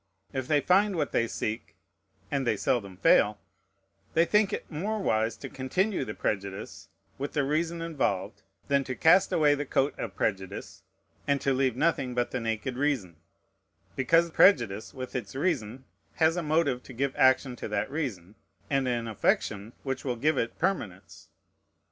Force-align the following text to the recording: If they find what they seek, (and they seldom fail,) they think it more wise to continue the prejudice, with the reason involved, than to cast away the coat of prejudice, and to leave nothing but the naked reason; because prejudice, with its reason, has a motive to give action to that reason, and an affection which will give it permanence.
If 0.33 0.47
they 0.47 0.61
find 0.61 0.95
what 0.95 1.11
they 1.11 1.27
seek, 1.27 1.75
(and 2.31 2.47
they 2.47 2.57
seldom 2.57 2.97
fail,) 2.97 3.39
they 4.15 4.25
think 4.25 4.51
it 4.51 4.71
more 4.71 4.99
wise 4.99 5.37
to 5.37 5.47
continue 5.47 6.03
the 6.03 6.15
prejudice, 6.15 6.89
with 7.19 7.33
the 7.33 7.43
reason 7.43 7.83
involved, 7.83 8.41
than 8.67 8.83
to 8.85 8.95
cast 8.95 9.31
away 9.31 9.53
the 9.53 9.67
coat 9.67 9.93
of 9.99 10.15
prejudice, 10.15 10.81
and 11.27 11.39
to 11.41 11.53
leave 11.53 11.75
nothing 11.75 12.15
but 12.15 12.31
the 12.31 12.39
naked 12.39 12.77
reason; 12.77 13.17
because 13.95 14.31
prejudice, 14.31 14.91
with 14.91 15.15
its 15.15 15.35
reason, 15.35 15.85
has 16.15 16.35
a 16.35 16.41
motive 16.41 16.81
to 16.81 16.93
give 16.93 17.15
action 17.15 17.55
to 17.57 17.67
that 17.67 17.91
reason, 17.91 18.33
and 18.71 18.87
an 18.87 19.07
affection 19.07 19.71
which 19.83 20.03
will 20.03 20.15
give 20.15 20.35
it 20.35 20.57
permanence. 20.57 21.29